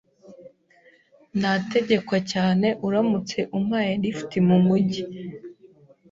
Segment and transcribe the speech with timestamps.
[1.39, 5.03] Nategekwa cyane uramutse umpaye lift mumujyi.